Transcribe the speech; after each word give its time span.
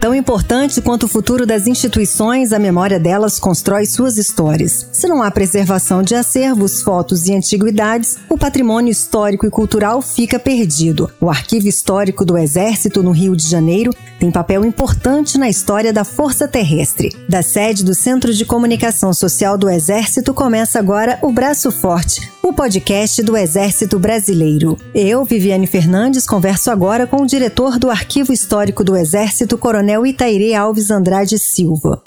Tão 0.00 0.14
importante 0.14 0.80
quanto 0.80 1.04
o 1.04 1.08
futuro 1.08 1.44
das 1.44 1.66
instituições, 1.66 2.52
a 2.52 2.58
memória 2.58 3.00
delas 3.00 3.40
constrói 3.40 3.84
suas 3.84 4.16
histórias. 4.16 4.88
Se 4.92 5.08
não 5.08 5.20
há 5.20 5.30
preservação 5.30 6.04
de 6.04 6.14
acervos, 6.14 6.82
fotos 6.82 7.26
e 7.26 7.34
antiguidades, 7.34 8.16
o 8.28 8.38
patrimônio 8.38 8.92
histórico 8.92 9.44
e 9.44 9.50
cultural 9.50 10.00
fica 10.00 10.38
perdido. 10.38 11.10
O 11.20 11.28
Arquivo 11.28 11.66
Histórico 11.66 12.24
do 12.24 12.38
Exército, 12.38 13.02
no 13.02 13.10
Rio 13.10 13.34
de 13.34 13.48
Janeiro, 13.48 13.92
tem 14.20 14.30
papel 14.30 14.64
importante 14.64 15.36
na 15.36 15.48
história 15.48 15.92
da 15.92 16.04
Força 16.04 16.46
Terrestre. 16.46 17.10
Da 17.28 17.42
sede 17.42 17.84
do 17.84 17.94
Centro 17.94 18.32
de 18.32 18.44
Comunicação 18.44 19.12
Social 19.12 19.58
do 19.58 19.68
Exército 19.68 20.32
começa 20.32 20.78
agora 20.78 21.18
o 21.22 21.32
Braço 21.32 21.72
Forte, 21.72 22.30
o 22.48 22.52
podcast 22.52 23.22
do 23.22 23.36
Exército 23.36 23.98
Brasileiro. 23.98 24.78
Eu, 24.94 25.22
Viviane 25.22 25.66
Fernandes, 25.66 26.26
converso 26.26 26.70
agora 26.70 27.06
com 27.06 27.18
o 27.18 27.26
diretor 27.26 27.78
do 27.78 27.90
Arquivo 27.90 28.32
Histórico 28.32 28.82
do 28.82 28.96
Exército, 28.96 29.58
Coronel 29.58 30.06
Itairê 30.06 30.54
Alves 30.54 30.90
Andrade 30.90 31.38
Silva. 31.38 32.02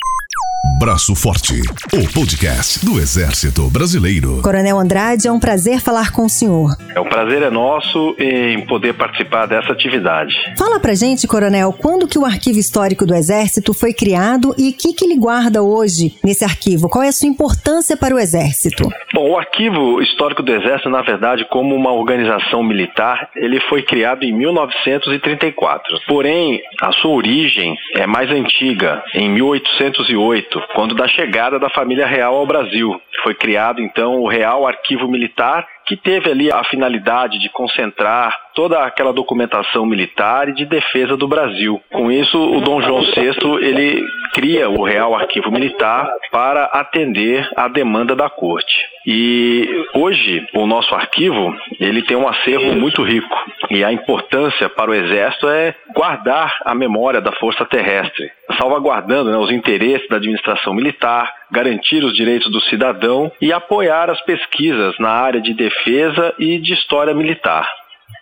Braço 0.64 1.16
Forte, 1.16 1.60
o 1.92 2.14
podcast 2.14 2.86
do 2.86 3.00
Exército 3.00 3.68
Brasileiro. 3.68 4.40
Coronel 4.42 4.78
Andrade, 4.78 5.26
é 5.26 5.32
um 5.32 5.40
prazer 5.40 5.80
falar 5.80 6.12
com 6.12 6.24
o 6.24 6.28
senhor. 6.28 6.76
É 6.94 7.00
um 7.00 7.08
prazer 7.08 7.42
é 7.42 7.50
nosso 7.50 8.14
em 8.16 8.64
poder 8.66 8.94
participar 8.94 9.46
dessa 9.46 9.72
atividade. 9.72 10.32
Fala 10.56 10.78
pra 10.78 10.94
gente, 10.94 11.26
Coronel, 11.26 11.72
quando 11.72 12.06
que 12.06 12.16
o 12.16 12.24
Arquivo 12.24 12.60
Histórico 12.60 13.04
do 13.04 13.12
Exército 13.12 13.74
foi 13.74 13.92
criado 13.92 14.54
e 14.56 14.70
o 14.70 14.72
que, 14.72 14.92
que 14.92 15.04
ele 15.04 15.16
guarda 15.16 15.64
hoje 15.64 16.14
nesse 16.22 16.44
arquivo? 16.44 16.88
Qual 16.88 17.02
é 17.02 17.08
a 17.08 17.12
sua 17.12 17.28
importância 17.28 17.96
para 17.96 18.14
o 18.14 18.18
Exército? 18.18 18.88
Bom, 19.12 19.30
o 19.30 19.38
Arquivo 19.38 20.00
Histórico 20.00 20.44
do 20.44 20.54
Exército, 20.54 20.88
na 20.88 21.02
verdade, 21.02 21.44
como 21.50 21.74
uma 21.74 21.92
organização 21.92 22.62
militar, 22.62 23.30
ele 23.34 23.58
foi 23.68 23.82
criado 23.82 24.22
em 24.22 24.32
1934. 24.32 26.00
Porém, 26.06 26.60
a 26.80 26.92
sua 26.92 27.10
origem 27.10 27.76
é 27.96 28.06
mais 28.06 28.30
antiga, 28.30 29.02
em 29.12 29.28
1808 29.28 30.51
quando 30.74 30.94
da 30.94 31.08
chegada 31.08 31.58
da 31.58 31.70
família 31.70 32.06
real 32.06 32.34
ao 32.36 32.46
Brasil. 32.46 33.00
Foi 33.22 33.34
criado 33.34 33.80
então 33.80 34.20
o 34.20 34.28
Real 34.28 34.66
Arquivo 34.66 35.08
Militar, 35.08 35.66
que 35.86 35.96
teve 35.96 36.30
ali 36.30 36.50
a 36.50 36.62
finalidade 36.64 37.38
de 37.38 37.48
concentrar 37.48 38.36
toda 38.54 38.84
aquela 38.84 39.12
documentação 39.12 39.86
militar 39.86 40.48
e 40.48 40.54
de 40.54 40.64
defesa 40.64 41.16
do 41.16 41.28
Brasil. 41.28 41.80
Com 41.92 42.10
isso, 42.10 42.38
o 42.38 42.60
Dom 42.60 42.80
João 42.82 43.02
VI 43.02 43.64
ele 43.64 44.04
cria 44.32 44.68
o 44.68 44.82
Real 44.82 45.14
Arquivo 45.14 45.50
Militar 45.50 46.10
para 46.30 46.64
atender 46.64 47.48
à 47.54 47.68
demanda 47.68 48.16
da 48.16 48.28
corte. 48.28 48.76
E 49.06 49.68
hoje 49.94 50.46
o 50.54 50.66
nosso 50.66 50.94
arquivo 50.94 51.54
ele 51.78 52.02
tem 52.02 52.16
um 52.16 52.28
acervo 52.28 52.72
muito 52.72 53.02
rico 53.02 53.36
e 53.70 53.84
a 53.84 53.92
importância 53.92 54.68
para 54.68 54.90
o 54.90 54.94
Exército 54.94 55.48
é 55.48 55.74
guardar 55.94 56.56
a 56.64 56.74
memória 56.74 57.20
da 57.20 57.32
Força 57.32 57.64
Terrestre, 57.64 58.30
salvaguardando 58.58 59.30
né, 59.30 59.36
os 59.36 59.50
interesses 59.50 60.08
da 60.08 60.16
administração 60.16 60.72
militar, 60.72 61.32
garantir 61.50 62.04
os 62.04 62.14
direitos 62.14 62.50
do 62.50 62.60
cidadão 62.62 63.30
e 63.40 63.52
apoiar 63.52 64.08
as 64.08 64.20
pesquisas 64.22 64.96
na 64.98 65.10
área 65.10 65.40
de 65.40 65.52
defesa 65.52 66.34
e 66.38 66.58
de 66.58 66.72
história 66.72 67.12
militar. 67.12 67.68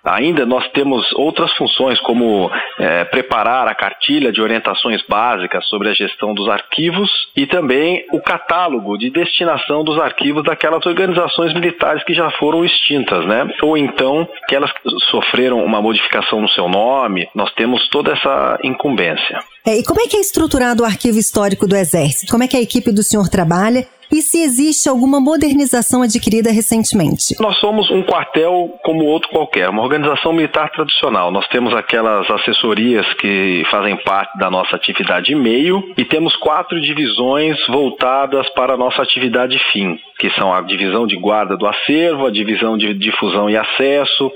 Ainda 0.05 0.47
nós 0.47 0.67
temos 0.73 1.13
outras 1.13 1.53
funções, 1.53 2.01
como 2.01 2.51
é, 2.79 3.05
preparar 3.05 3.69
a 3.69 3.75
cartilha 3.75 4.33
de 4.33 4.41
orientações 4.41 5.03
básicas 5.07 5.67
sobre 5.67 5.91
a 5.91 5.95
gestão 5.95 6.35
dos 6.35 6.49
arquivos 6.49 7.11
e 7.37 7.47
também 7.47 8.05
o 8.13 8.21
catálogo 8.21 8.97
de 8.97 9.11
destinação 9.11 9.85
dos 9.85 9.99
arquivos 9.99 10.43
daquelas 10.45 10.85
organizações 10.87 11.53
militares 11.53 12.03
que 12.05 12.15
já 12.15 12.31
foram 12.33 12.65
extintas, 12.65 13.27
né? 13.27 13.49
Ou 13.63 13.77
então 13.77 14.27
que 14.49 14.55
elas 14.55 14.71
sofreram 15.11 15.63
uma 15.65 15.83
modificação 15.83 16.41
no 16.41 16.49
seu 16.49 16.69
nome. 16.69 17.29
Nós 17.35 17.53
temos 17.55 17.87
toda 17.89 18.13
essa 18.13 18.59
incumbência. 18.65 19.39
É, 19.67 19.77
e 19.77 19.85
como 19.85 20.01
é 20.01 20.07
que 20.07 20.17
é 20.17 20.21
estruturado 20.21 20.83
o 20.83 20.87
arquivo 20.87 21.19
histórico 21.19 21.67
do 21.67 21.77
Exército? 21.77 22.31
Como 22.31 22.43
é 22.43 22.49
que 22.49 22.57
a 22.57 22.63
equipe 22.63 22.91
do 22.91 23.03
senhor 23.03 23.29
trabalha? 23.29 23.87
E 24.13 24.21
se 24.23 24.43
existe 24.43 24.89
alguma 24.89 25.21
modernização 25.21 26.03
adquirida 26.03 26.51
recentemente. 26.51 27.37
Nós 27.41 27.57
somos 27.59 27.91
um 27.91 28.03
quartel 28.03 28.75
como 28.83 29.05
outro 29.05 29.29
qualquer, 29.31 29.69
uma 29.69 29.83
organização 29.83 30.33
militar 30.33 30.71
tradicional. 30.71 31.31
Nós 31.31 31.47
temos 31.49 31.75
aquelas 31.75 32.29
assessorias 32.31 33.07
que 33.15 33.63
fazem 33.71 33.97
parte 34.05 34.37
da 34.39 34.51
nossa 34.51 34.77
atividade 34.77 35.35
meio 35.35 35.83
e 35.97 36.05
temos 36.05 36.35
quatro 36.37 36.81
divisões 36.81 37.57
voltadas 37.69 38.49
para 38.51 38.75
a 38.75 38.77
nossa 38.77 39.03
atividade 39.03 39.59
fim, 39.73 39.99
que 40.19 40.31
são 40.31 40.53
a 40.53 40.61
divisão 40.61 41.07
de 41.07 41.17
guarda 41.17 41.57
do 41.57 41.67
acervo, 41.67 42.27
a 42.27 42.31
divisão 42.31 42.77
de 42.77 42.95
difusão 42.95 43.49
e 43.49 43.57
acesso, 43.57 44.31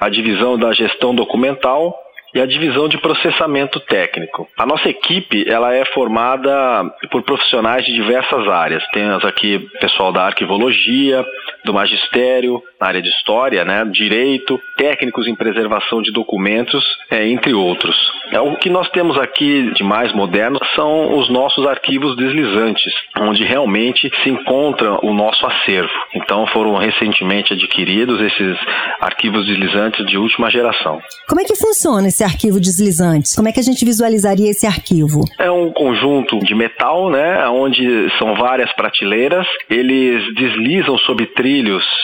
a 0.00 0.08
divisão 0.08 0.58
da 0.58 0.72
gestão 0.72 1.14
documental 1.14 2.03
e 2.34 2.40
a 2.40 2.46
divisão 2.46 2.88
de 2.88 2.98
processamento 2.98 3.78
técnico. 3.80 4.48
A 4.58 4.66
nossa 4.66 4.88
equipe 4.88 5.48
ela 5.48 5.72
é 5.72 5.84
formada 5.86 6.84
por 7.10 7.22
profissionais 7.22 7.84
de 7.86 7.94
diversas 7.94 8.48
áreas. 8.48 8.84
Temos 8.88 9.24
aqui 9.24 9.60
pessoal 9.80 10.12
da 10.12 10.24
arquivologia, 10.24 11.24
do 11.64 11.72
magistério, 11.72 12.62
na 12.80 12.88
área 12.88 13.02
de 13.02 13.08
história, 13.08 13.64
né, 13.64 13.84
direito, 13.86 14.60
técnicos 14.76 15.26
em 15.26 15.34
preservação 15.34 16.02
de 16.02 16.12
documentos, 16.12 16.84
é, 17.10 17.26
entre 17.26 17.54
outros. 17.54 17.96
É, 18.30 18.40
o 18.40 18.56
que 18.56 18.68
nós 18.68 18.88
temos 18.90 19.16
aqui 19.18 19.72
de 19.74 19.82
mais 19.82 20.12
moderno 20.12 20.58
são 20.76 21.18
os 21.18 21.30
nossos 21.30 21.66
arquivos 21.66 22.16
deslizantes, 22.16 22.92
onde 23.18 23.44
realmente 23.44 24.10
se 24.22 24.28
encontra 24.28 24.98
o 25.04 25.14
nosso 25.14 25.46
acervo. 25.46 25.92
Então 26.14 26.46
foram 26.48 26.76
recentemente 26.76 27.54
adquiridos 27.54 28.20
esses 28.20 28.56
arquivos 29.00 29.46
deslizantes 29.46 30.04
de 30.06 30.18
última 30.18 30.50
geração. 30.50 31.00
Como 31.26 31.40
é 31.40 31.44
que 31.44 31.56
funciona 31.56 32.08
esse 32.08 32.22
arquivo 32.22 32.60
deslizante? 32.60 33.34
Como 33.34 33.48
é 33.48 33.52
que 33.52 33.60
a 33.60 33.62
gente 33.62 33.84
visualizaria 33.84 34.50
esse 34.50 34.66
arquivo? 34.66 35.20
É 35.38 35.50
um 35.50 35.72
conjunto 35.72 36.38
de 36.40 36.54
metal, 36.54 37.10
né, 37.10 37.46
onde 37.48 37.84
são 38.18 38.34
várias 38.34 38.72
prateleiras, 38.74 39.46
eles 39.70 40.34
deslizam 40.34 40.98
sobre 40.98 41.26
trilhos 41.26 41.53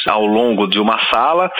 ao 0.06 0.26
longo 0.26 0.66
de 0.66 0.78
uma 0.78 0.98
sala 1.12 1.50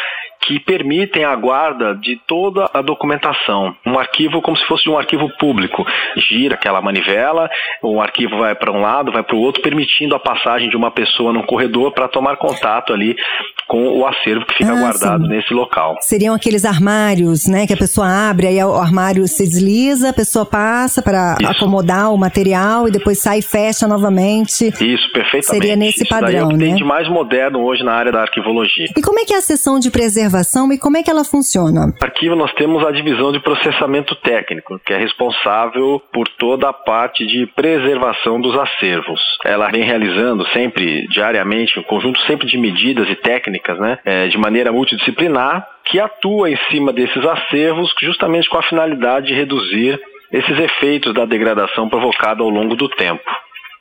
que 0.40 0.58
permitem 0.58 1.24
a 1.24 1.36
guarda 1.36 1.94
de 1.94 2.18
toda 2.26 2.68
a 2.72 2.80
documentação. 2.80 3.74
Um 3.86 3.98
arquivo 3.98 4.40
como 4.40 4.56
se 4.56 4.64
fosse 4.66 4.88
um 4.88 4.98
arquivo 4.98 5.28
público. 5.38 5.86
Gira 6.16 6.54
aquela 6.54 6.80
manivela, 6.80 7.48
um 7.82 8.00
arquivo 8.00 8.38
vai 8.38 8.54
para 8.54 8.72
um 8.72 8.80
lado, 8.80 9.12
vai 9.12 9.22
para 9.22 9.36
o 9.36 9.40
outro, 9.40 9.62
permitindo 9.62 10.14
a 10.14 10.18
passagem 10.18 10.70
de 10.70 10.76
uma 10.76 10.90
pessoa 10.90 11.32
num 11.32 11.42
corredor 11.42 11.92
para 11.92 12.08
tomar 12.08 12.36
contato 12.36 12.92
ali 12.92 13.16
com 13.68 13.98
o 13.98 14.06
acervo 14.06 14.44
que 14.46 14.54
fica 14.54 14.72
ah, 14.72 14.80
guardado 14.80 15.24
sim. 15.24 15.28
nesse 15.28 15.54
local. 15.54 15.96
Seriam 16.00 16.34
aqueles 16.34 16.64
armários, 16.64 17.46
né, 17.46 17.66
que 17.66 17.72
a 17.72 17.76
pessoa 17.76 18.08
abre, 18.08 18.48
aí 18.48 18.64
o 18.64 18.74
armário 18.74 19.26
se 19.28 19.44
desliza, 19.44 20.10
a 20.10 20.12
pessoa 20.12 20.44
passa 20.44 21.00
para 21.02 21.36
acomodar 21.46 22.12
o 22.12 22.18
material 22.18 22.88
e 22.88 22.90
depois 22.90 23.20
sai 23.20 23.38
e 23.38 23.42
fecha 23.42 23.86
novamente. 23.86 24.68
Isso, 24.68 25.12
perfeitamente. 25.12 25.46
Seria 25.46 25.76
nesse 25.76 26.02
Isso 26.02 26.08
padrão, 26.08 26.28
daí 26.28 26.36
é 26.36 26.44
o 26.44 26.48
que 26.48 26.56
né? 26.56 26.66
tem 26.66 26.74
de 26.74 26.84
mais 26.84 27.08
moderno 27.08 27.62
hoje 27.62 27.84
na 27.84 27.92
área 27.92 28.10
da 28.10 28.22
arquivologia. 28.22 28.86
E 28.96 29.02
como 29.02 29.20
é 29.20 29.24
que 29.24 29.34
é 29.34 29.36
a 29.36 29.42
sessão 29.42 29.78
de 29.78 29.90
preservação 29.90 30.30
e 30.72 30.78
como 30.78 30.96
é 30.96 31.02
que 31.02 31.10
ela 31.10 31.24
funciona? 31.24 31.92
Arquivo 32.00 32.36
nós 32.36 32.52
temos 32.54 32.84
a 32.86 32.90
divisão 32.90 33.32
de 33.32 33.40
processamento 33.40 34.14
técnico, 34.16 34.78
que 34.84 34.92
é 34.92 34.98
responsável 34.98 36.00
por 36.12 36.28
toda 36.38 36.68
a 36.68 36.72
parte 36.72 37.26
de 37.26 37.46
preservação 37.54 38.40
dos 38.40 38.58
acervos. 38.58 39.20
Ela 39.44 39.68
vem 39.70 39.82
realizando 39.82 40.46
sempre, 40.48 41.06
diariamente, 41.08 41.78
um 41.78 41.82
conjunto 41.82 42.20
sempre 42.26 42.46
de 42.46 42.56
medidas 42.56 43.08
e 43.08 43.16
técnicas 43.16 43.30
técnicas, 43.40 43.78
né, 43.78 43.98
é, 44.04 44.28
de 44.28 44.38
maneira 44.38 44.72
multidisciplinar, 44.72 45.66
que 45.84 45.98
atua 45.98 46.50
em 46.50 46.56
cima 46.70 46.92
desses 46.92 47.24
acervos 47.24 47.92
justamente 48.00 48.48
com 48.48 48.58
a 48.58 48.62
finalidade 48.62 49.28
de 49.28 49.34
reduzir 49.34 50.00
esses 50.32 50.58
efeitos 50.58 51.14
da 51.14 51.24
degradação 51.24 51.88
provocada 51.88 52.42
ao 52.42 52.48
longo 52.48 52.76
do 52.76 52.88
tempo. 52.88 53.24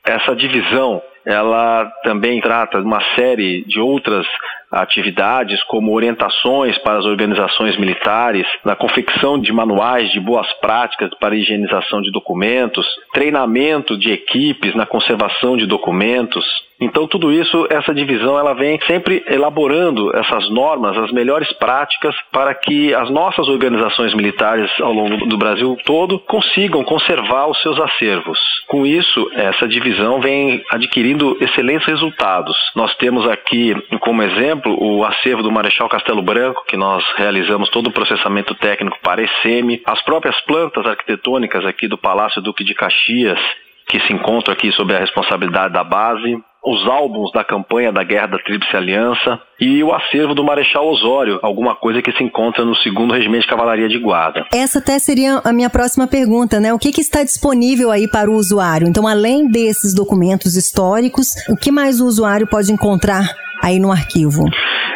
Essa 0.06 0.36
divisão, 0.36 1.02
ela 1.26 1.86
também 2.04 2.40
trata 2.42 2.80
de 2.80 2.86
uma 2.86 3.02
série 3.16 3.64
de 3.66 3.80
outras 3.80 4.26
atividades 4.72 5.62
como 5.64 5.94
orientações 5.94 6.78
para 6.80 7.00
as 7.00 7.06
organizações 7.06 7.78
militares, 7.78 8.46
na 8.64 8.76
confecção 8.76 9.40
de 9.40 9.52
manuais 9.52 10.12
de 10.12 10.20
boas 10.20 10.52
práticas 10.60 11.10
para 11.20 11.36
higienização 11.36 12.02
de 12.02 12.12
documentos, 12.12 12.86
treinamento 13.14 13.98
de 13.98 14.12
equipes 14.12 14.76
na 14.76 14.86
conservação 14.86 15.58
de 15.58 15.66
documentos, 15.66 16.46
então, 16.82 17.06
tudo 17.06 17.32
isso, 17.32 17.68
essa 17.70 17.94
divisão, 17.94 18.40
ela 18.40 18.54
vem 18.54 18.80
sempre 18.88 19.22
elaborando 19.28 20.16
essas 20.16 20.50
normas, 20.50 20.98
as 20.98 21.12
melhores 21.12 21.52
práticas 21.54 22.16
para 22.32 22.56
que 22.56 22.94
as 22.94 23.10
nossas 23.10 23.50
organizações 23.50 24.14
militares 24.14 24.72
ao 24.80 24.94
longo 24.94 25.28
do 25.28 25.38
Brasil 25.38 25.78
todo 25.84 26.20
consigam 26.20 26.84
conservar 26.86 27.48
os 27.48 27.62
seus 27.62 27.78
acervos. 27.80 28.40
Com 28.68 28.86
isso, 28.86 29.30
essa 29.34 29.68
divisão 29.68 30.22
vem 30.22 30.64
adquirindo 30.72 31.36
excelentes 31.42 31.86
resultados. 31.86 32.56
Nós 32.76 32.96
temos 32.96 33.28
aqui, 33.28 33.76
como 34.00 34.24
exemplo, 34.24 34.59
o 34.68 35.04
acervo 35.06 35.44
do 35.44 35.52
Marechal 35.52 35.88
Castelo 35.88 36.22
Branco, 36.22 36.64
que 36.68 36.76
nós 36.76 37.04
realizamos 37.16 37.70
todo 37.70 37.88
o 37.88 37.92
processamento 37.92 38.56
técnico 38.56 38.98
para 39.02 39.22
ECM, 39.22 39.82
as 39.86 40.02
próprias 40.04 40.40
plantas 40.42 40.86
arquitetônicas 40.86 41.66
aqui 41.66 41.88
do 41.88 41.98
Palácio 41.98 42.42
Duque 42.42 42.64
de 42.64 42.74
Caxias, 42.74 43.40
que 43.88 44.00
se 44.02 44.14
encontram 44.14 44.54
aqui 44.54 44.72
sob 44.72 44.94
a 44.94 45.00
responsabilidade 45.00 45.74
da 45.74 45.84
base, 45.84 46.38
os 46.64 46.86
álbuns 46.88 47.32
da 47.32 47.44
campanha 47.44 47.92
da 47.92 48.04
Guerra 48.04 48.28
da 48.28 48.40
Tríplice 48.40 48.76
Aliança 48.76 49.40
e 49.60 49.82
o 49.84 49.94
acervo 49.94 50.36
do 50.36 50.44
Marechal 50.44 50.88
Osório, 50.88 51.40
alguma 51.42 51.76
coisa 51.76 52.02
que 52.02 52.12
se 52.12 52.24
encontra 52.24 52.66
no 52.66 52.76
segundo 52.76 53.14
Regimento 53.14 53.44
de 53.44 53.48
Cavalaria 53.48 53.88
de 53.88 53.98
Guarda. 53.98 54.46
Essa 54.54 54.80
até 54.80 55.00
seria 55.00 55.42
a 55.44 55.54
minha 55.54 55.70
próxima 55.70 56.06
pergunta, 56.06 56.60
né? 56.60 56.74
O 56.74 56.80
que, 56.80 56.92
que 56.92 57.02
está 57.02 57.24
disponível 57.24 57.92
aí 57.92 58.08
para 58.08 58.30
o 58.30 58.36
usuário? 58.36 58.88
Então, 58.88 59.08
além 59.08 59.50
desses 59.50 59.94
documentos 59.94 60.56
históricos, 60.56 61.30
o 61.50 61.56
que 61.56 61.72
mais 61.72 62.02
o 62.02 62.06
usuário 62.06 62.46
pode 62.46 62.72
encontrar 62.72 63.24
aí 63.62 63.80
no 63.80 63.92
arquivo? 63.92 64.46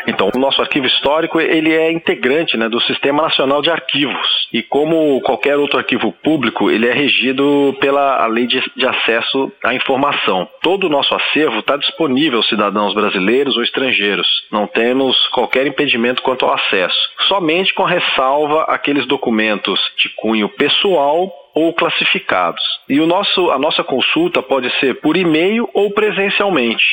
Então, 0.08 0.30
o 0.36 0.40
nosso 0.40 0.62
arquivo 0.62 0.86
histórico 0.86 1.40
ele 1.40 1.74
é 1.74 1.92
integrante 1.92 2.58
né, 2.58 2.68
do 2.68 2.82
Sistema 2.82 3.24
Nacional 3.24 3.62
de 3.62 3.70
Arquivos 3.70 4.48
e 4.52 4.62
como 4.62 5.22
qualquer 5.22 5.58
outro 5.58 5.78
arquivo 5.78 6.12
público, 6.12 6.70
ele 6.70 6.88
é 6.88 6.94
regido 6.94 7.76
pela 7.80 8.26
Lei 8.28 8.46
de, 8.46 8.62
de 8.76 8.86
Acesso 8.86 9.52
à 9.64 9.74
Informação. 9.74 10.48
Todo 10.62 10.88
o 10.88 10.90
nosso 10.90 11.16
acervo 11.16 11.60
está 11.60 11.78
disponível 11.78 12.40
aos 12.40 12.50
cidadãos 12.50 12.94
brasileiros 12.94 13.56
ou 13.56 13.64
estrangeiros. 13.64 14.28
Não 14.52 14.68
temos 14.68 15.18
qualquer 15.30 15.66
impedimento 15.66 16.22
quanto 16.22 16.46
ao 16.46 16.54
acesso. 16.54 16.98
Somente 17.28 17.74
com 17.74 17.84
ressalva 17.84 18.64
aqueles 18.64 19.08
documentos 19.08 19.80
de 19.98 20.10
cunho 20.18 20.50
pessoal 20.50 21.32
ou 21.56 21.74
classificados. 21.74 22.62
E 22.90 23.00
o 23.00 23.08
nosso, 23.08 23.52
a 23.52 23.58
nossa 23.58 23.84
consulta 23.84 24.42
pode 24.42 24.70
ser 24.80 25.00
por 25.02 25.16
e-mail 25.16 25.70
ou 25.74 25.92
presencialmente 25.92 26.84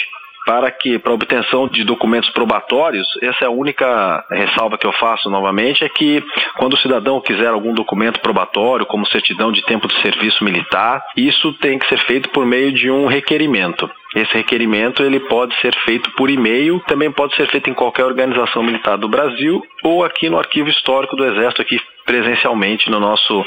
para 0.44 0.70
que, 0.70 0.98
para 0.98 1.12
obtenção 1.12 1.68
de 1.68 1.84
documentos 1.84 2.30
probatórios, 2.30 3.06
essa 3.22 3.44
é 3.44 3.46
a 3.46 3.50
única 3.50 4.24
ressalva 4.30 4.78
que 4.78 4.86
eu 4.86 4.92
faço 4.92 5.30
novamente, 5.30 5.84
é 5.84 5.88
que 5.88 6.22
quando 6.56 6.74
o 6.74 6.78
cidadão 6.78 7.20
quiser 7.20 7.48
algum 7.48 7.74
documento 7.74 8.20
probatório, 8.20 8.86
como 8.86 9.06
certidão 9.06 9.52
de 9.52 9.64
tempo 9.64 9.86
de 9.86 10.00
serviço 10.00 10.42
militar, 10.44 11.02
isso 11.16 11.52
tem 11.54 11.78
que 11.78 11.88
ser 11.88 11.98
feito 11.98 12.28
por 12.30 12.46
meio 12.46 12.72
de 12.72 12.90
um 12.90 13.06
requerimento. 13.06 13.90
Esse 14.14 14.34
requerimento 14.34 15.04
ele 15.04 15.20
pode 15.20 15.54
ser 15.60 15.74
feito 15.84 16.10
por 16.12 16.28
e-mail, 16.28 16.80
também 16.80 17.12
pode 17.12 17.34
ser 17.36 17.48
feito 17.48 17.70
em 17.70 17.74
qualquer 17.74 18.04
organização 18.04 18.62
militar 18.62 18.98
do 18.98 19.08
Brasil 19.08 19.62
ou 19.84 20.04
aqui 20.04 20.28
no 20.28 20.38
arquivo 20.38 20.68
histórico 20.68 21.14
do 21.14 21.24
Exército 21.24 21.62
aqui 21.62 21.80
presencialmente 22.10 22.90
no 22.90 22.98
nosso 22.98 23.44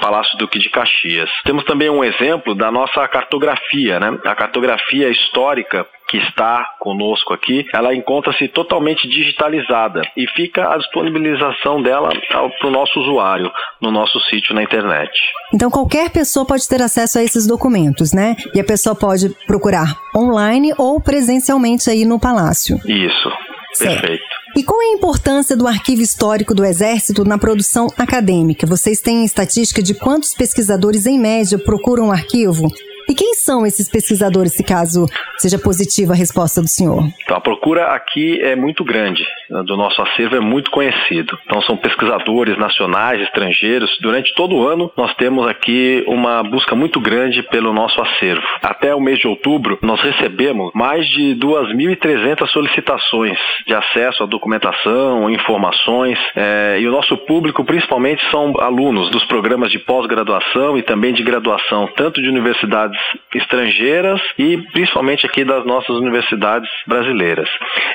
Palácio 0.00 0.38
Duque 0.38 0.58
de 0.58 0.70
Caxias. 0.70 1.28
Temos 1.44 1.62
também 1.64 1.90
um 1.90 2.02
exemplo 2.02 2.54
da 2.54 2.70
nossa 2.72 3.06
cartografia, 3.06 4.00
né? 4.00 4.18
A 4.24 4.34
cartografia 4.34 5.10
histórica 5.10 5.86
que 6.08 6.16
está 6.16 6.64
conosco 6.80 7.34
aqui, 7.34 7.66
ela 7.74 7.94
encontra-se 7.94 8.48
totalmente 8.48 9.06
digitalizada 9.06 10.00
e 10.16 10.26
fica 10.28 10.72
a 10.72 10.78
disponibilização 10.78 11.82
dela 11.82 12.08
para 12.30 12.66
o 12.66 12.70
nosso 12.70 12.98
usuário 12.98 13.52
no 13.78 13.90
nosso 13.90 14.18
sítio 14.20 14.54
na 14.54 14.62
internet. 14.62 15.12
Então 15.52 15.70
qualquer 15.70 16.08
pessoa 16.08 16.46
pode 16.46 16.66
ter 16.66 16.80
acesso 16.80 17.18
a 17.18 17.22
esses 17.22 17.46
documentos, 17.46 18.14
né? 18.14 18.36
E 18.54 18.60
a 18.60 18.64
pessoa 18.64 18.96
pode 18.96 19.28
procurar 19.46 19.94
online 20.16 20.72
ou 20.78 20.98
presencialmente 20.98 21.90
aí 21.90 22.06
no 22.06 22.18
palácio. 22.18 22.80
Isso. 22.86 23.30
Certo. 23.74 24.00
Perfeito. 24.00 24.37
E 24.58 24.64
qual 24.64 24.82
é 24.82 24.86
a 24.86 24.92
importância 24.92 25.56
do 25.56 25.68
arquivo 25.68 26.02
histórico 26.02 26.52
do 26.52 26.64
Exército 26.64 27.24
na 27.24 27.38
produção 27.38 27.86
acadêmica? 27.96 28.66
Vocês 28.66 29.00
têm 29.00 29.24
estatística 29.24 29.80
de 29.80 29.94
quantos 29.94 30.34
pesquisadores, 30.34 31.06
em 31.06 31.16
média, 31.16 31.56
procuram 31.56 32.08
o 32.08 32.10
arquivo? 32.10 32.66
E 33.08 33.14
quem 33.14 33.34
são 33.34 33.64
esses 33.64 33.88
pesquisadores, 33.88 34.54
se 34.54 34.64
caso 34.64 35.06
seja 35.38 35.60
positiva 35.60 36.12
a 36.12 36.16
resposta 36.16 36.60
do 36.60 36.66
senhor? 36.66 37.08
Então, 37.22 37.36
a 37.36 37.40
procura 37.40 37.94
aqui 37.94 38.40
é 38.42 38.56
muito 38.56 38.82
grande, 38.84 39.22
do 39.64 39.76
nosso 39.76 40.00
acervo 40.02 40.36
é 40.36 40.40
muito 40.40 40.70
conhecido. 40.70 41.38
Então, 41.44 41.60
são 41.62 41.76
pesquisadores 41.76 42.56
nacionais, 42.58 43.20
estrangeiros. 43.22 43.96
Durante 44.00 44.34
todo 44.34 44.56
o 44.56 44.68
ano, 44.68 44.90
nós 44.96 45.14
temos 45.14 45.46
aqui 45.46 46.04
uma 46.06 46.42
busca 46.42 46.74
muito 46.74 47.00
grande 47.00 47.42
pelo 47.44 47.72
nosso 47.72 48.00
acervo. 48.00 48.46
Até 48.62 48.94
o 48.94 49.00
mês 49.00 49.18
de 49.18 49.26
outubro, 49.26 49.78
nós 49.82 50.00
recebemos 50.00 50.70
mais 50.74 51.06
de 51.08 51.34
2.300 51.36 52.46
solicitações 52.48 53.38
de 53.66 53.74
acesso 53.74 54.22
à 54.22 54.26
documentação, 54.26 55.30
informações. 55.30 56.18
É, 56.36 56.78
e 56.80 56.86
o 56.86 56.92
nosso 56.92 57.16
público, 57.18 57.64
principalmente, 57.64 58.22
são 58.30 58.52
alunos 58.58 59.10
dos 59.10 59.24
programas 59.24 59.70
de 59.70 59.78
pós-graduação 59.78 60.76
e 60.76 60.82
também 60.82 61.12
de 61.12 61.22
graduação, 61.22 61.88
tanto 61.96 62.20
de 62.20 62.28
universidades 62.28 62.98
estrangeiras 63.34 64.20
e 64.38 64.58
principalmente 64.72 65.24
aqui 65.26 65.44
das 65.44 65.64
nossas 65.64 65.96
universidades 65.96 66.68
brasileiras. 66.86 67.48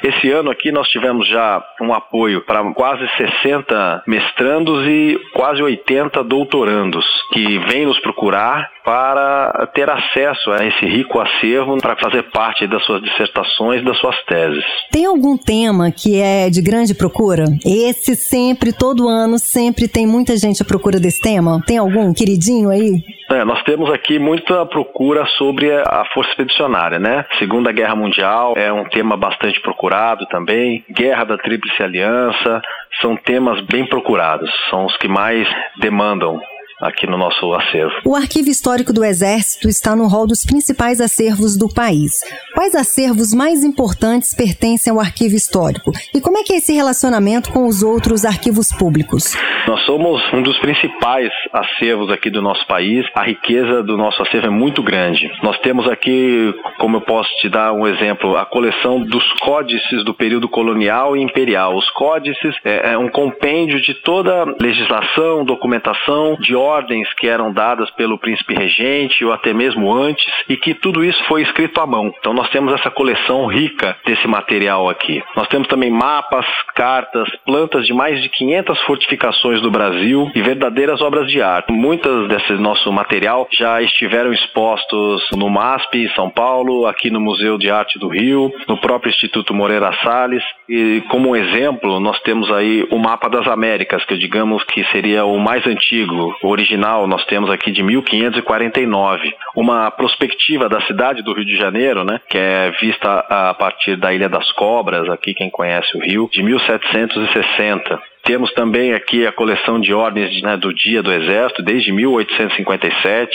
Esse 0.03 0.31
ano 0.31 0.49
aqui 0.49 0.71
nós 0.71 0.87
tivemos 0.87 1.27
já 1.27 1.42
um 1.81 1.93
apoio 1.93 2.41
para 2.45 2.63
quase 2.73 3.07
60 3.17 4.03
mestrandos 4.07 4.87
e 4.87 5.19
quase 5.33 5.61
80 5.61 6.23
doutorandos 6.23 7.05
que 7.31 7.59
vêm 7.59 7.85
nos 7.85 7.99
procurar 7.99 8.71
para 8.83 9.69
ter 9.73 9.89
acesso 9.89 10.51
a 10.51 10.65
esse 10.65 10.85
rico 10.85 11.19
acervo 11.19 11.77
para 11.77 11.95
fazer 11.95 12.23
parte 12.31 12.67
das 12.67 12.83
suas 12.83 13.01
dissertações 13.01 13.81
e 13.81 13.85
das 13.85 13.97
suas 13.97 14.15
teses. 14.25 14.63
Tem 14.91 15.05
algum 15.05 15.37
tema 15.37 15.91
que 15.91 16.19
é 16.19 16.49
de 16.49 16.61
grande 16.61 16.93
procura? 16.93 17.45
Esse 17.65 18.15
sempre, 18.15 18.73
todo 18.73 19.07
ano, 19.07 19.39
sempre 19.39 19.87
tem 19.87 20.05
muita 20.05 20.35
gente 20.37 20.61
à 20.61 20.65
procura 20.65 20.99
desse 20.99 21.21
tema? 21.21 21.61
Tem 21.65 21.77
algum 21.77 22.13
queridinho 22.13 22.69
aí? 22.69 23.01
É, 23.33 23.43
nós 23.43 23.63
temos 23.63 23.91
aqui 23.91 24.19
muita 24.19 24.63
procura 24.63 25.25
sobre 25.25 25.73
a 25.73 26.05
Força 26.13 26.29
Expedicionária, 26.29 26.99
né? 26.99 27.25
Segunda 27.39 27.71
Guerra 27.71 27.95
Mundial 27.95 28.53
é 28.55 28.71
um 28.71 28.85
tema 28.85 29.17
bastante 29.17 29.59
procurado 29.59 30.27
também. 30.27 30.85
Guerra 30.91 31.23
da 31.23 31.37
Tríplice 31.39 31.81
Aliança 31.81 32.61
são 33.01 33.15
temas 33.15 33.59
bem 33.61 33.87
procurados, 33.87 34.51
são 34.69 34.85
os 34.85 34.95
que 34.97 35.07
mais 35.07 35.47
demandam 35.79 36.39
aqui 36.83 37.07
no 37.07 37.17
nosso 37.17 37.53
acervo. 37.53 37.93
O 38.05 38.15
Arquivo 38.15 38.49
Histórico 38.49 38.93
do 38.93 39.03
Exército 39.03 39.67
está 39.67 39.95
no 39.95 40.07
rol 40.07 40.27
dos 40.27 40.45
principais 40.45 40.99
acervos 40.99 41.57
do 41.57 41.67
país. 41.67 42.19
Quais 42.53 42.75
acervos 42.75 43.33
mais 43.33 43.63
importantes 43.63 44.33
pertencem 44.33 44.91
ao 44.91 44.99
Arquivo 44.99 45.35
Histórico? 45.35 45.91
E 46.13 46.21
como 46.21 46.37
é 46.37 46.43
que 46.43 46.53
é 46.53 46.57
esse 46.57 46.73
relacionamento 46.73 47.51
com 47.51 47.67
os 47.67 47.81
outros 47.81 48.25
arquivos 48.25 48.71
públicos? 48.71 49.35
Nós 49.67 49.81
somos 49.85 50.21
um 50.33 50.41
dos 50.41 50.57
principais 50.59 51.31
acervos 51.51 52.11
aqui 52.11 52.29
do 52.29 52.41
nosso 52.41 52.65
país. 52.67 53.05
A 53.15 53.23
riqueza 53.23 53.81
do 53.81 53.97
nosso 53.97 54.21
acervo 54.21 54.47
é 54.47 54.49
muito 54.49 54.83
grande. 54.83 55.31
Nós 55.41 55.57
temos 55.59 55.89
aqui, 55.89 56.53
como 56.77 56.97
eu 56.97 57.01
posso 57.01 57.29
te 57.37 57.49
dar 57.49 57.71
um 57.73 57.87
exemplo, 57.87 58.35
a 58.37 58.45
coleção 58.45 58.99
dos 58.99 59.23
códices 59.39 60.03
do 60.03 60.13
período 60.13 60.49
colonial 60.49 61.15
e 61.15 61.21
imperial. 61.21 61.75
Os 61.75 61.89
códices 61.91 62.55
é, 62.63 62.93
é 62.93 62.97
um 62.97 63.09
compêndio 63.09 63.81
de 63.81 63.93
toda 63.93 64.45
legislação, 64.59 65.45
documentação, 65.45 66.35
de 66.39 66.55
ordens 66.73 67.11
que 67.13 67.27
eram 67.27 67.51
dadas 67.51 67.89
pelo 67.91 68.17
príncipe 68.17 68.53
regente 68.53 69.23
ou 69.23 69.31
até 69.31 69.53
mesmo 69.53 69.93
antes 69.93 70.25
e 70.49 70.57
que 70.57 70.73
tudo 70.73 71.03
isso 71.03 71.23
foi 71.25 71.41
escrito 71.41 71.79
à 71.79 71.85
mão. 71.85 72.13
Então 72.19 72.33
nós 72.33 72.49
temos 72.49 72.73
essa 72.73 72.89
coleção 72.89 73.45
rica 73.45 73.95
desse 74.05 74.27
material 74.27 74.89
aqui. 74.89 75.23
Nós 75.35 75.47
temos 75.47 75.67
também 75.67 75.91
mapas, 75.91 76.45
cartas, 76.75 77.29
plantas 77.45 77.85
de 77.85 77.93
mais 77.93 78.21
de 78.21 78.29
500 78.29 78.81
fortificações 78.81 79.61
do 79.61 79.69
Brasil 79.71 80.31
e 80.33 80.41
verdadeiras 80.41 81.01
obras 81.01 81.29
de 81.29 81.41
arte. 81.41 81.71
Muitas 81.71 82.27
desse 82.27 82.53
nosso 82.53 82.91
material 82.91 83.47
já 83.51 83.81
estiveram 83.81 84.33
expostos 84.33 85.23
no 85.31 85.49
MASP, 85.49 86.11
São 86.15 86.29
Paulo, 86.29 86.85
aqui 86.85 87.09
no 87.09 87.19
Museu 87.19 87.57
de 87.57 87.69
Arte 87.69 87.99
do 87.99 88.07
Rio, 88.07 88.51
no 88.67 88.77
próprio 88.77 89.09
Instituto 89.09 89.53
Moreira 89.53 89.91
Salles. 90.03 90.43
E 90.67 91.03
como 91.09 91.35
exemplo, 91.35 91.99
nós 91.99 92.19
temos 92.21 92.51
aí 92.51 92.87
o 92.89 92.97
mapa 92.97 93.29
das 93.29 93.47
Américas, 93.47 94.03
que 94.05 94.17
digamos 94.17 94.63
que 94.63 94.83
seria 94.85 95.25
o 95.25 95.39
mais 95.39 95.65
antigo, 95.67 96.35
original 96.63 97.05
nós 97.05 97.23
temos 97.25 97.49
aqui 97.49 97.71
de 97.71 97.83
1549. 97.83 99.33
Uma 99.55 99.91
prospectiva 99.91 100.69
da 100.69 100.81
cidade 100.81 101.21
do 101.21 101.33
Rio 101.33 101.45
de 101.45 101.57
Janeiro, 101.57 102.03
né, 102.03 102.19
que 102.29 102.37
é 102.37 102.71
vista 102.79 103.25
a 103.29 103.53
partir 103.53 103.97
da 103.97 104.13
Ilha 104.13 104.29
das 104.29 104.49
Cobras, 104.53 105.09
aqui 105.09 105.33
quem 105.33 105.49
conhece 105.49 105.95
o 105.97 106.01
Rio, 106.01 106.29
de 106.31 106.41
1760. 106.41 108.01
Temos 108.23 108.53
também 108.53 108.93
aqui 108.93 109.27
a 109.27 109.33
coleção 109.33 109.79
de 109.79 109.93
ordens 109.93 110.41
né, 110.41 110.55
do 110.55 110.73
Dia 110.73 111.03
do 111.03 111.11
Exército, 111.11 111.61
desde 111.61 111.91
1857, 111.91 113.29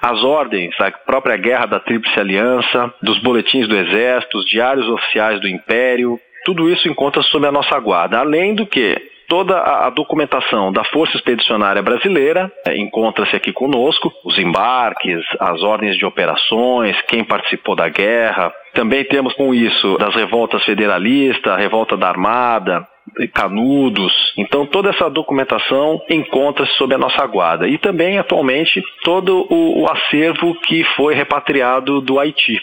as 0.00 0.22
ordens 0.22 0.72
da 0.78 0.90
própria 0.92 1.36
Guerra 1.36 1.66
da 1.66 1.80
Tríplice 1.80 2.18
Aliança, 2.18 2.94
dos 3.02 3.18
boletins 3.18 3.66
do 3.66 3.76
Exército, 3.76 4.38
os 4.38 4.46
diários 4.46 4.88
oficiais 4.88 5.40
do 5.40 5.48
Império, 5.48 6.18
tudo 6.44 6.70
isso 6.70 6.88
encontra 6.88 7.22
sob 7.22 7.46
a 7.46 7.52
nossa 7.52 7.78
guarda. 7.78 8.18
Além 8.18 8.54
do 8.54 8.66
que 8.66 9.09
toda 9.30 9.56
a, 9.60 9.88
documentação 9.90 10.72
da 10.72 10.82
Força 10.82 11.16
Expedicionária 11.16 11.80
Brasileira 11.80 12.52
é, 12.66 12.76
encontra-se 12.76 13.36
aqui 13.36 13.52
conosco, 13.52 14.12
os 14.24 14.36
embarques, 14.36 15.24
as 15.38 15.62
ordens 15.62 15.96
de 15.96 16.04
operações, 16.04 17.00
quem 17.02 17.22
participou 17.22 17.76
da 17.76 17.88
guerra. 17.88 18.52
Também 18.74 19.04
temos 19.04 19.32
com 19.34 19.54
isso 19.54 19.96
das 19.98 20.14
revoltas 20.16 20.64
federalistas, 20.64 21.52
a 21.52 21.56
revolta 21.56 21.96
da 21.96 22.08
Armada, 22.08 22.84
Canudos. 23.32 24.12
Então, 24.36 24.66
toda 24.66 24.90
essa 24.90 25.08
documentação 25.08 26.00
encontra-se 26.10 26.72
sob 26.74 26.94
a 26.94 26.98
nossa 26.98 27.24
guarda. 27.26 27.68
E 27.68 27.78
também, 27.78 28.18
atualmente, 28.18 28.82
todo 29.04 29.46
o, 29.48 29.82
o 29.82 29.90
acervo 29.90 30.54
que 30.60 30.82
foi 30.96 31.14
repatriado 31.14 32.00
do 32.00 32.18
Haiti 32.18 32.60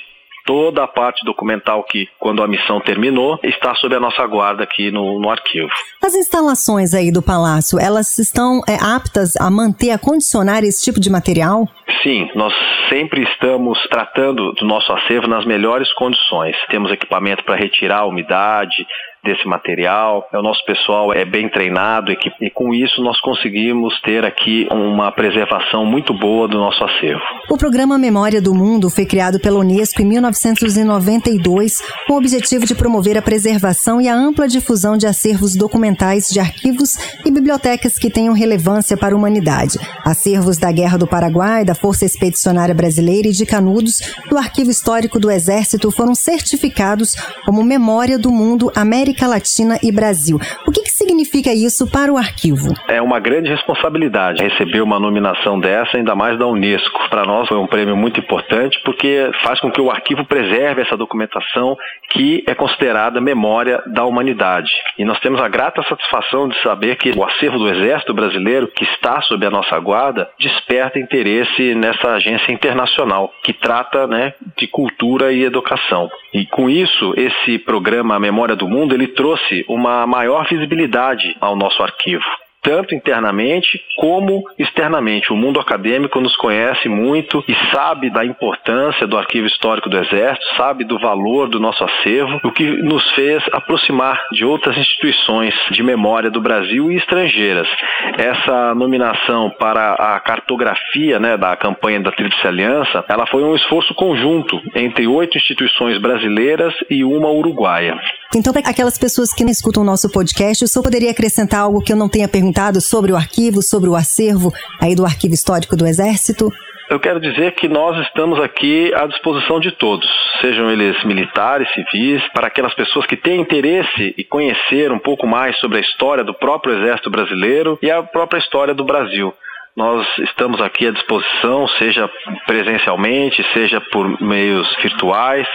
toda 0.47 0.83
a 0.83 0.87
parte 0.87 1.23
documental 1.25 1.83
que, 1.83 2.07
quando 2.17 2.41
a 2.41 2.47
missão 2.47 2.79
terminou, 2.79 3.37
está 3.43 3.75
sob 3.75 3.93
a 3.93 3.99
nossa 3.99 4.25
guarda 4.25 4.63
aqui 4.63 4.89
no, 4.89 5.19
no 5.19 5.29
arquivo. 5.29 5.69
As 6.01 6.15
instalações 6.15 6.93
aí 6.93 7.11
do 7.11 7.21
Palácio, 7.21 7.77
elas 7.77 8.17
estão 8.17 8.61
é, 8.67 8.75
aptas 8.81 9.35
a 9.35 9.51
manter, 9.51 9.91
a 9.91 9.99
condicionar 9.99 10.63
esse 10.63 10.83
tipo 10.83 10.99
de 10.99 11.09
material? 11.09 11.67
sim, 12.07 12.29
nós 12.35 12.53
sempre 12.89 13.23
estamos 13.23 13.77
tratando 13.89 14.53
do 14.53 14.65
nosso 14.65 14.91
acervo 14.93 15.27
nas 15.27 15.45
melhores 15.45 15.91
condições. 15.93 16.55
Temos 16.69 16.91
equipamento 16.91 17.43
para 17.43 17.55
retirar 17.55 17.99
a 17.99 18.05
umidade, 18.05 18.87
desse 19.27 19.45
material. 19.47 20.27
O 20.33 20.41
nosso 20.41 20.63
pessoal 20.65 21.13
é 21.13 21.25
bem 21.25 21.49
treinado 21.49 22.11
e, 22.11 22.17
e 22.41 22.49
com 22.49 22.73
isso 22.73 23.01
nós 23.01 23.19
conseguimos 23.19 23.99
ter 24.01 24.23
aqui 24.23 24.67
uma 24.71 25.11
preservação 25.11 25.85
muito 25.85 26.13
boa 26.13 26.47
do 26.47 26.57
nosso 26.57 26.83
acervo. 26.83 27.21
O 27.49 27.57
programa 27.57 27.97
Memória 27.97 28.41
do 28.41 28.55
Mundo 28.55 28.89
foi 28.89 29.05
criado 29.05 29.39
pela 29.39 29.59
Unesco 29.59 30.01
em 30.01 30.05
1992 30.05 31.81
com 32.07 32.13
o 32.13 32.17
objetivo 32.17 32.65
de 32.65 32.73
promover 32.73 33.17
a 33.17 33.21
preservação 33.21 33.99
e 33.99 34.07
a 34.07 34.15
ampla 34.15 34.47
difusão 34.47 34.95
de 34.97 35.05
acervos 35.05 35.55
documentais 35.55 36.29
de 36.29 36.39
arquivos 36.39 36.95
e 37.25 37.31
bibliotecas 37.31 37.99
que 37.99 38.09
tenham 38.09 38.33
relevância 38.33 38.95
para 38.95 39.13
a 39.13 39.17
humanidade. 39.17 39.77
Acervos 40.05 40.57
da 40.57 40.71
Guerra 40.71 40.97
do 40.97 41.07
Paraguai, 41.07 41.65
da 41.65 41.75
Força 41.75 42.05
Expedicionária 42.05 42.73
Brasileira 42.73 43.27
e 43.27 43.31
de 43.31 43.45
Canudos, 43.45 43.99
do 44.29 44.37
Arquivo 44.37 44.71
Histórico 44.71 45.19
do 45.19 45.29
Exército 45.29 45.91
foram 45.91 46.15
certificados 46.15 47.15
como 47.45 47.63
Memória 47.63 48.17
do 48.17 48.31
Mundo 48.31 48.71
América 48.75 49.16
América 49.17 49.27
Latina 49.27 49.79
e 49.81 49.91
Brasil. 49.91 50.37
O 50.67 50.71
que, 50.71 50.83
que 50.83 50.91
significa 50.91 51.51
isso 51.51 51.89
para 51.89 52.13
o 52.13 52.17
arquivo? 52.17 52.73
É 52.87 53.01
uma 53.01 53.19
grande 53.19 53.49
responsabilidade 53.49 54.43
receber 54.43 54.81
uma 54.81 54.99
nominação 54.99 55.59
dessa, 55.59 55.97
ainda 55.97 56.15
mais 56.15 56.37
da 56.37 56.45
Unesco. 56.45 57.09
Para 57.09 57.25
nós 57.25 57.47
foi 57.47 57.57
um 57.57 57.65
prêmio 57.65 57.95
muito 57.97 58.19
importante 58.19 58.79
porque 58.85 59.29
faz 59.43 59.59
com 59.59 59.71
que 59.71 59.81
o 59.81 59.89
arquivo 59.89 60.23
preserve 60.25 60.81
essa 60.81 60.95
documentação 60.95 61.75
que 62.11 62.43
é 62.45 62.53
considerada 62.53 63.19
memória 63.19 63.81
da 63.87 64.05
humanidade. 64.05 64.69
E 64.97 65.03
nós 65.03 65.19
temos 65.19 65.41
a 65.41 65.47
grata 65.47 65.83
satisfação 65.83 66.47
de 66.47 66.61
saber 66.61 66.95
que 66.97 67.11
o 67.11 67.23
acervo 67.23 67.57
do 67.57 67.69
Exército 67.69 68.13
Brasileiro, 68.13 68.67
que 68.67 68.83
está 68.83 69.21
sob 69.21 69.45
a 69.45 69.49
nossa 69.49 69.79
guarda, 69.79 70.29
desperta 70.39 70.99
interesse 70.99 71.73
nessa 71.75 72.13
agência 72.13 72.51
internacional 72.51 73.31
que 73.43 73.53
trata 73.53 74.05
né, 74.05 74.33
de 74.57 74.67
cultura 74.67 75.31
e 75.31 75.43
educação. 75.43 76.09
E 76.33 76.45
com 76.45 76.69
isso, 76.69 77.13
esse 77.17 77.57
programa 77.59 78.19
Memória 78.19 78.55
do 78.55 78.67
Mundo, 78.67 78.93
ele 78.97 79.07
trouxe 79.09 79.63
uma 79.67 80.05
maior 80.07 80.47
visibilidade 80.49 81.35
ao 81.39 81.55
nosso 81.55 81.81
arquivo 81.83 82.25
tanto 82.67 82.93
internamente 82.93 83.81
como 83.95 84.43
externamente. 84.59 85.31
O 85.31 85.37
mundo 85.37 85.57
acadêmico 85.57 86.19
nos 86.19 86.35
conhece 86.35 86.89
muito 86.89 87.41
e 87.47 87.55
sabe 87.73 88.09
da 88.09 88.25
importância 88.25 89.07
do 89.07 89.17
arquivo 89.17 89.47
histórico 89.47 89.89
do 89.89 89.97
Exército, 89.97 90.45
sabe 90.57 90.83
do 90.83 90.99
valor 90.99 91.47
do 91.47 91.61
nosso 91.61 91.81
acervo, 91.85 92.41
o 92.43 92.51
que 92.51 92.65
nos 92.83 93.09
fez 93.11 93.41
aproximar 93.53 94.21
de 94.33 94.43
outras 94.43 94.77
instituições 94.77 95.53
de 95.71 95.81
memória 95.81 96.29
do 96.29 96.41
Brasil 96.41 96.91
e 96.91 96.97
estrangeiras. 96.97 97.69
Essa 98.17 98.75
nominação 98.75 99.49
para 99.49 99.93
a 99.93 100.19
cartografia 100.19 101.19
né, 101.19 101.37
da 101.37 101.55
campanha 101.55 102.01
da 102.01 102.11
Tríplice 102.11 102.45
Aliança, 102.45 103.05
ela 103.07 103.25
foi 103.27 103.43
um 103.43 103.55
esforço 103.55 103.95
conjunto 103.95 104.61
entre 104.75 105.07
oito 105.07 105.37
instituições 105.37 105.97
brasileiras 106.01 106.73
e 106.89 107.05
uma 107.05 107.29
uruguaia. 107.29 107.97
Então, 108.35 108.51
para 108.51 108.69
aquelas 108.69 108.97
pessoas 108.97 109.31
que 109.31 109.43
não 109.43 109.51
escutam 109.51 109.83
o 109.83 109.85
nosso 109.85 110.09
podcast, 110.09 110.65
o 110.65 110.67
senhor 110.67 110.83
poderia 110.83 111.11
acrescentar 111.11 111.61
algo 111.61 111.81
que 111.81 111.93
eu 111.93 111.95
não 111.95 112.09
tenha 112.09 112.27
perguntado 112.27 112.56
sobre 112.81 113.11
o 113.11 113.15
arquivo, 113.15 113.61
sobre 113.61 113.87
o 113.87 113.95
acervo 113.95 114.51
aí 114.81 114.95
do 114.95 115.05
Arquivo 115.05 115.35
Histórico 115.35 115.75
do 115.75 115.85
Exército? 115.85 116.51
Eu 116.89 116.99
quero 116.99 117.19
dizer 117.19 117.51
que 117.51 117.67
nós 117.67 117.95
estamos 118.07 118.39
aqui 118.39 118.91
à 118.95 119.05
disposição 119.05 119.59
de 119.59 119.71
todos, 119.73 120.09
sejam 120.41 120.71
eles 120.71 121.03
militares, 121.03 121.71
civis, 121.73 122.23
para 122.33 122.47
aquelas 122.47 122.73
pessoas 122.73 123.05
que 123.05 123.15
têm 123.15 123.41
interesse 123.41 124.15
e 124.17 124.23
conhecer 124.23 124.91
um 124.91 124.97
pouco 124.97 125.27
mais 125.27 125.55
sobre 125.59 125.77
a 125.77 125.81
história 125.81 126.23
do 126.23 126.33
próprio 126.33 126.79
Exército 126.79 127.11
Brasileiro 127.11 127.77
e 127.79 127.91
a 127.91 128.01
própria 128.01 128.39
história 128.39 128.73
do 128.73 128.83
Brasil. 128.83 129.31
Nós 129.75 130.07
estamos 130.17 130.59
aqui 130.59 130.87
à 130.87 130.91
disposição, 130.91 131.67
seja 131.77 132.09
presencialmente, 132.47 133.45
seja 133.53 133.79
por 133.79 134.19
meios 134.19 134.67
virtuais 134.81 135.47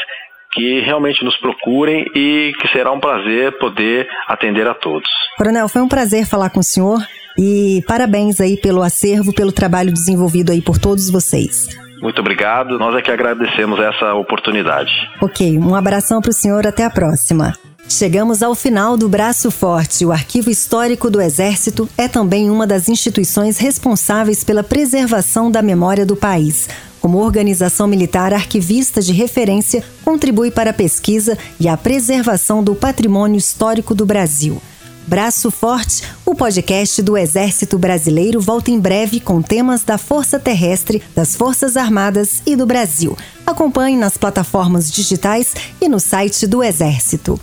que 0.52 0.80
realmente 0.80 1.24
nos 1.24 1.36
procurem 1.38 2.04
e 2.14 2.52
que 2.60 2.68
será 2.68 2.92
um 2.92 3.00
prazer 3.00 3.58
poder 3.58 4.08
atender 4.28 4.68
a 4.68 4.74
todos. 4.74 5.08
Coronel, 5.36 5.68
foi 5.68 5.82
um 5.82 5.88
prazer 5.88 6.26
falar 6.26 6.50
com 6.50 6.60
o 6.60 6.64
senhor 6.64 7.00
e 7.38 7.82
parabéns 7.86 8.40
aí 8.40 8.56
pelo 8.56 8.82
acervo, 8.82 9.32
pelo 9.32 9.52
trabalho 9.52 9.92
desenvolvido 9.92 10.52
aí 10.52 10.60
por 10.60 10.78
todos 10.78 11.10
vocês. 11.10 11.68
Muito 12.02 12.20
obrigado, 12.20 12.78
nós 12.78 12.96
é 12.96 13.00
que 13.00 13.10
agradecemos 13.10 13.78
essa 13.78 14.12
oportunidade. 14.14 14.90
Ok, 15.20 15.56
um 15.56 15.74
abração 15.74 16.20
para 16.20 16.30
o 16.30 16.34
senhor, 16.34 16.66
até 16.66 16.84
a 16.84 16.90
próxima. 16.90 17.54
Chegamos 17.88 18.42
ao 18.42 18.54
final 18.54 18.96
do 18.96 19.08
Braço 19.08 19.50
Forte. 19.50 20.04
O 20.04 20.12
Arquivo 20.12 20.50
Histórico 20.50 21.10
do 21.10 21.20
Exército 21.20 21.88
é 21.96 22.08
também 22.08 22.50
uma 22.50 22.66
das 22.66 22.88
instituições 22.88 23.58
responsáveis 23.58 24.42
pela 24.42 24.64
preservação 24.64 25.50
da 25.50 25.62
memória 25.62 26.04
do 26.04 26.16
país. 26.16 26.68
Como 27.02 27.18
organização 27.18 27.88
militar 27.88 28.32
arquivista 28.32 29.02
de 29.02 29.12
referência, 29.12 29.82
contribui 30.04 30.52
para 30.52 30.70
a 30.70 30.72
pesquisa 30.72 31.36
e 31.58 31.66
a 31.66 31.76
preservação 31.76 32.62
do 32.62 32.76
patrimônio 32.76 33.36
histórico 33.36 33.92
do 33.92 34.06
Brasil. 34.06 34.62
Braço 35.04 35.50
Forte, 35.50 36.04
o 36.24 36.32
podcast 36.32 37.02
do 37.02 37.18
Exército 37.18 37.76
Brasileiro, 37.76 38.40
volta 38.40 38.70
em 38.70 38.78
breve 38.78 39.18
com 39.18 39.42
temas 39.42 39.82
da 39.82 39.98
Força 39.98 40.38
Terrestre, 40.38 41.02
das 41.12 41.34
Forças 41.34 41.76
Armadas 41.76 42.40
e 42.46 42.54
do 42.54 42.66
Brasil. 42.66 43.18
Acompanhe 43.44 43.96
nas 43.96 44.16
plataformas 44.16 44.88
digitais 44.88 45.56
e 45.80 45.88
no 45.88 45.98
site 45.98 46.46
do 46.46 46.62
Exército. 46.62 47.38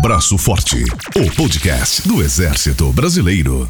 Braço 0.00 0.38
Forte, 0.38 0.82
o 1.14 1.36
podcast 1.36 2.08
do 2.08 2.22
Exército 2.22 2.90
Brasileiro. 2.90 3.68